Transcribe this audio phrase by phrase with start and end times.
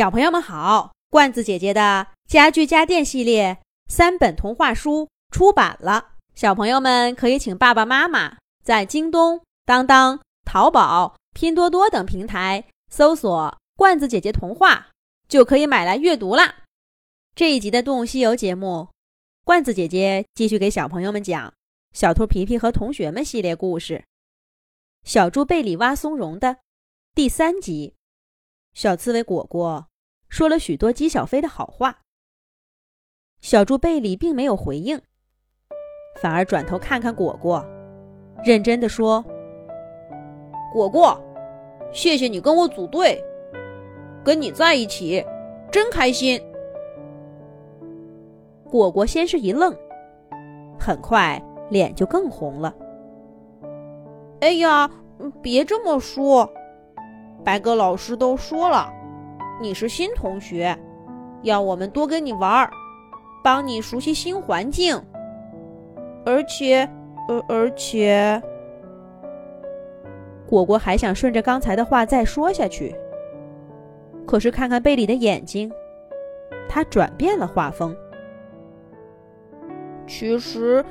[0.00, 14.88] 小朋友们好，罐子姐姐的家具家电系列三本童话书出版了，小朋友们可以请爸爸妈妈在京东、当当、淘宝、拼多多等平台搜索“罐子姐姐童话”，
[15.28, 16.60] 就可以买来阅读啦。
[17.34, 18.88] 这一集的《动物西游》节目，
[19.44, 21.46] 罐子姐姐继续给小朋友们讲
[21.92, 23.96] 《小兔皮皮和同学们》系列故事，
[25.04, 26.56] 《小猪贝里挖松茸》的
[27.14, 27.92] 第三集。
[28.72, 29.88] 小刺猬果果
[30.30, 31.98] 说了许多姬小飞的好话，
[33.40, 34.98] 小猪贝里并没有回应，
[36.22, 37.62] 反而转头看看果果，
[38.44, 39.24] 认真的说
[40.72, 41.20] ：“果果，
[41.92, 43.20] 谢谢你跟我组队，
[44.24, 45.22] 跟你在一起
[45.70, 46.40] 真开心。”
[48.70, 49.76] 果果先是一愣，
[50.78, 52.72] 很快脸就更红了。
[54.40, 54.88] “哎呀，
[55.42, 56.48] 别这么说。”
[57.44, 58.92] 白鸽老师都说了，
[59.60, 60.74] 你是新同学，
[61.42, 62.70] 要我们多跟你玩儿，
[63.44, 64.98] 帮你熟悉新环境。
[66.24, 66.88] 而且，
[67.28, 68.42] 而而且，
[70.46, 72.96] 果果还想顺着刚才的话再说下去，
[74.26, 75.70] 可是看看贝里的眼睛，
[76.66, 77.94] 他转变了画风。
[80.06, 80.82] 其实，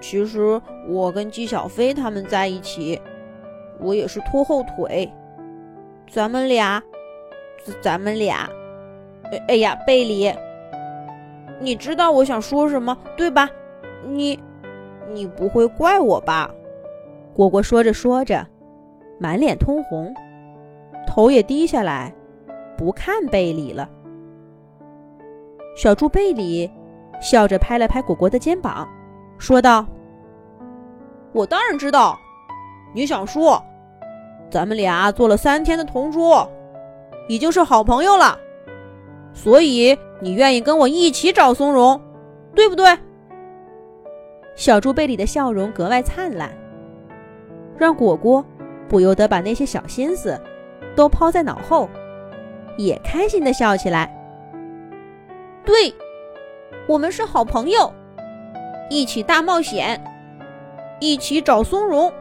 [0.00, 2.98] 其实我跟纪小飞他们在一起，
[3.78, 5.12] 我也是拖后腿。
[6.10, 6.82] 咱们俩，
[7.80, 8.48] 咱们俩，
[9.48, 10.32] 哎呀，贝里，
[11.60, 13.48] 你知道我想说什么对吧？
[14.06, 14.38] 你，
[15.12, 16.50] 你不会怪我吧？
[17.32, 18.46] 果果说着说着，
[19.18, 20.14] 满脸通红，
[21.06, 22.14] 头也低下来，
[22.76, 23.88] 不看贝里了。
[25.76, 26.70] 小猪贝里
[27.20, 28.88] 笑着拍了拍果果的肩膀，
[29.38, 29.86] 说道
[31.32, 32.18] ：“我当然知道，
[32.94, 33.62] 你想说。”
[34.50, 36.48] 咱们俩做了三天的同桌，
[37.26, 38.38] 已经是好朋友了，
[39.32, 42.00] 所以你愿意跟我一起找松茸，
[42.54, 42.98] 对不对？
[44.54, 46.50] 小猪贝里的笑容格外灿烂，
[47.76, 48.44] 让果果
[48.88, 50.40] 不由得把那些小心思
[50.94, 51.88] 都抛在脑后，
[52.76, 54.10] 也开心的笑起来。
[55.64, 55.92] 对，
[56.86, 57.92] 我们是好朋友，
[58.90, 59.98] 一起大冒险，
[61.00, 62.12] 一起找松茸。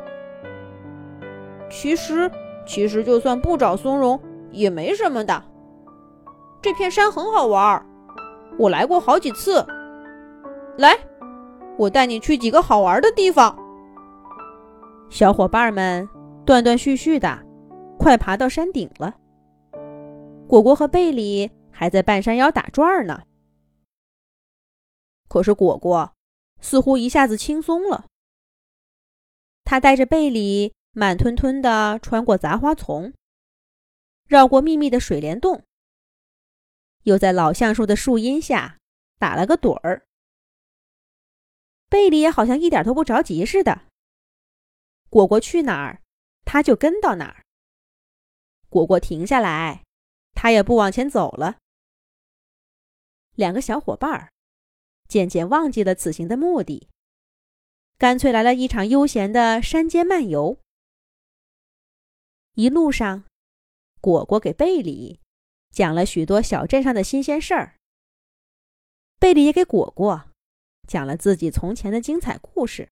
[1.70, 2.32] 其实，
[2.66, 4.20] 其实就算不找松茸
[4.54, 5.44] 也没什么的。
[6.62, 7.86] 这片山很好玩，
[8.58, 9.66] 我来过好几次。
[10.78, 10.98] 来，
[11.78, 13.58] 我带你去几个好玩的地方。
[15.10, 16.08] 小伙伴们
[16.46, 17.40] 断断续续的，
[18.00, 19.16] 快爬到山顶了。
[20.48, 23.24] 果果和贝里还在半山腰打转呢。
[25.28, 26.14] 可是果果
[26.62, 28.06] 似乎一下子轻松了，
[29.66, 30.74] 他带着贝里。
[30.96, 33.14] 慢吞吞地穿过杂花丛，
[34.34, 35.64] 绕过密密的水帘洞，
[37.04, 38.80] 又在老橡树的树荫下
[39.20, 40.08] 打了个盹儿。
[41.88, 43.84] 贝里也好像一点都不着急似的。
[45.12, 46.02] 果果去哪儿，
[46.46, 47.46] 他就跟到哪儿。
[48.70, 49.84] 果果停下来，
[50.34, 51.60] 他也不往前走了。
[53.36, 54.34] 两个小伙伴儿
[55.08, 56.90] 渐渐忘记了此行的目的，
[58.00, 60.58] 干脆来了一场悠闲的山间漫游。
[62.56, 63.26] 一路上，
[64.04, 65.22] 果果给贝里
[65.72, 67.78] 讲了许多小镇上的新鲜事儿。
[69.18, 70.30] 贝里也给果果
[70.86, 72.90] 讲了自己从前的精彩故事。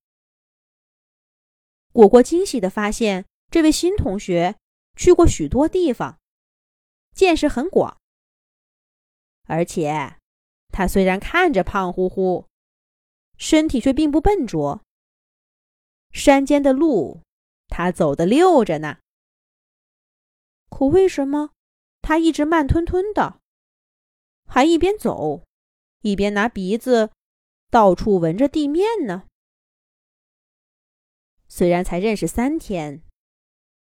[1.91, 4.55] 果果惊喜的发现，这位新同学
[4.95, 6.17] 去过许多地方，
[7.13, 7.97] 见识很广。
[9.47, 10.16] 而且，
[10.69, 12.47] 他虽然看着胖乎乎，
[13.35, 14.81] 身体却并不笨拙。
[16.13, 17.19] 山间的路，
[17.67, 19.00] 他走得溜着呢。
[20.71, 21.51] 可为什么
[22.01, 23.39] 他一直慢吞吞的，
[24.47, 25.43] 还一边走，
[26.01, 27.11] 一边拿鼻子
[27.69, 29.27] 到处闻着地面呢？
[31.47, 33.03] 虽然才认识三天，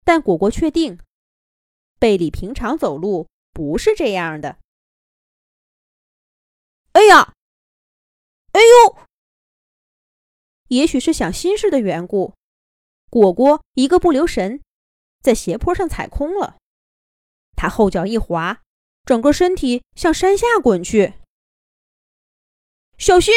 [0.03, 0.99] 但果果确定，
[1.97, 4.59] 贝里平常走路不是这样的。
[6.91, 7.33] 哎呀，
[8.51, 8.97] 哎呦！
[10.67, 12.35] 也许是想心事的缘故，
[13.09, 14.61] 果果一个不留神，
[15.21, 16.57] 在斜坡上踩空了。
[17.55, 18.61] 他后脚一滑，
[19.05, 21.13] 整个身体向山下滚去。
[22.97, 23.33] 小心！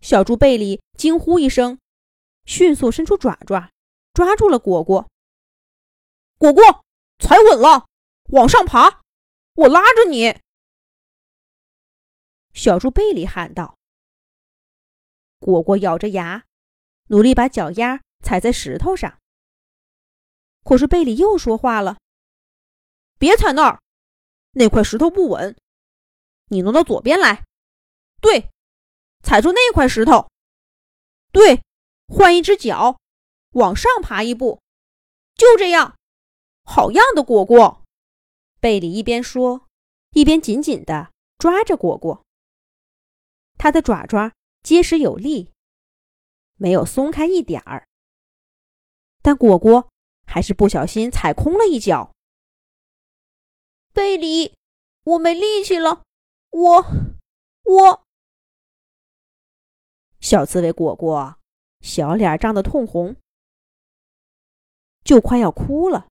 [0.00, 1.78] 小猪贝里惊呼一声，
[2.44, 3.70] 迅速伸出爪爪，
[4.12, 5.08] 抓住了果果。
[6.38, 6.84] 果果，
[7.18, 7.86] 踩稳了，
[8.30, 9.00] 往上爬，
[9.54, 10.40] 我拉着你。
[12.52, 13.78] 小猪贝里喊道。
[15.38, 16.44] 果果咬着牙，
[17.08, 19.18] 努力把脚丫踩在石头上。
[20.64, 21.98] 可是贝里又说话了。
[23.22, 23.80] 别踩那儿，
[24.50, 25.56] 那块石头不稳，
[26.46, 27.44] 你挪到左边来。
[28.20, 28.50] 对，
[29.22, 30.28] 踩住那块石头。
[31.30, 31.62] 对，
[32.08, 32.98] 换一只脚，
[33.50, 34.60] 往上爬一步。
[35.36, 35.96] 就这样，
[36.64, 37.84] 好样的，果果！
[38.58, 39.68] 贝里一边说，
[40.10, 42.24] 一边紧紧地抓着果果。
[43.56, 44.32] 他的爪爪
[44.64, 45.52] 结实有力，
[46.56, 47.86] 没有松开一点儿。
[49.22, 49.88] 但果果
[50.26, 52.11] 还是不小心踩空了一脚。
[53.94, 54.54] 贝里，
[55.04, 56.02] 我没力气了，
[56.50, 56.84] 我，
[57.64, 58.04] 我。
[60.18, 61.36] 小刺猬果果
[61.80, 63.16] 小脸涨得通红，
[65.04, 66.08] 就快要哭了。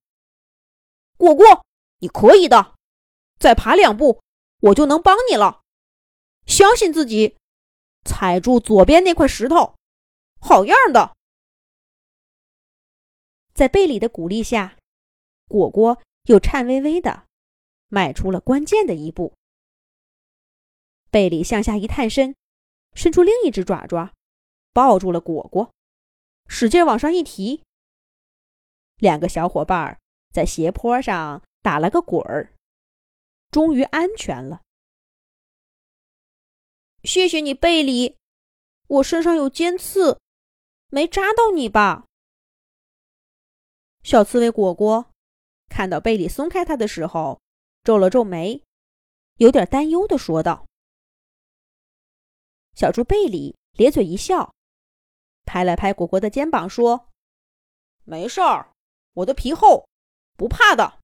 [1.18, 1.66] 果果，
[2.00, 2.76] 你可以的，
[3.40, 4.22] 再爬两步，
[4.60, 5.62] 我就能帮你了。
[6.46, 7.36] 相信自己，
[8.06, 9.76] 踩住左边那块石头，
[10.40, 11.16] 好样的！
[13.56, 14.78] 在贝里的鼓励下，
[15.48, 17.28] 果果又颤巍巍的。
[17.94, 19.34] 迈出了关键的一步，
[21.10, 22.38] 贝里向下一探身，
[22.94, 24.14] 伸出另一只爪爪，
[24.72, 25.74] 抱住了果果，
[26.48, 27.64] 使劲往上一提。
[28.96, 30.00] 两个小伙伴
[30.34, 32.54] 在斜坡上打了个滚儿，
[33.50, 34.62] 终于安全了。
[37.04, 38.16] 谢谢你，贝里，
[38.88, 40.18] 我身上有尖刺，
[40.88, 42.06] 没扎到你吧？
[44.02, 45.12] 小刺猬果果
[45.68, 47.42] 看到贝里松开他的时候。
[47.84, 48.64] 皱了皱眉，
[49.38, 50.68] 有点担忧的说道
[52.78, 54.54] ：“小猪贝里咧嘴一笑，
[55.46, 57.10] 拍了拍果果的肩膀，说
[58.06, 58.72] ：‘没事儿，
[59.14, 59.88] 我的皮厚，
[60.38, 61.00] 不怕的。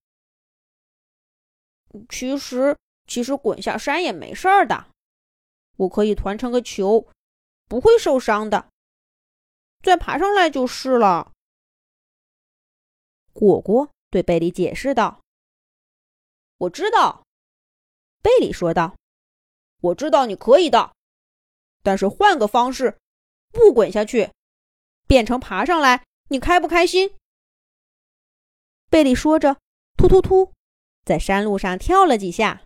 [2.10, 2.78] 其实，
[3.08, 4.92] 其实滚下山也没事儿的，
[5.78, 7.08] 我可以团成个球，
[7.68, 8.70] 不会受伤的。
[9.82, 11.32] 再爬上来就是了。’
[13.34, 15.22] 果果对贝里解释道。”
[16.60, 17.24] 我知道，
[18.24, 18.96] 贝里说道
[19.82, 20.96] ：“我知道你可以的，
[21.84, 22.98] 但是换个方式，
[23.52, 24.32] 不滚下去，
[25.08, 27.16] 变成爬上来，你开不开心？”
[28.90, 29.58] 贝里说着，
[29.98, 30.52] 突突突，
[31.06, 32.66] 在山路上跳了几下，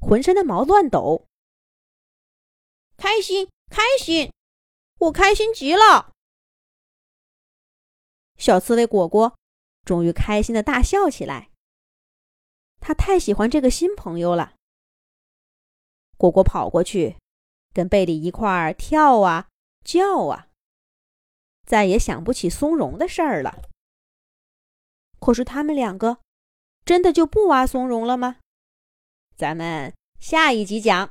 [0.00, 1.26] 浑身的毛乱抖。
[2.96, 4.32] 开心，开心，
[4.98, 6.12] 我开心极了！
[8.38, 9.36] 小刺猬果果
[9.84, 11.50] 终于开心的大笑起来。
[12.86, 14.56] 他太喜欢这个新朋友了。
[16.18, 17.16] 果果跑过去，
[17.72, 19.48] 跟贝里一块儿跳啊
[19.82, 20.48] 叫啊，
[21.66, 23.62] 再也想不起松茸的事儿了。
[25.18, 26.18] 可是他们两个
[26.84, 28.36] 真的就不挖松茸了吗？
[29.34, 31.10] 咱们下一集讲。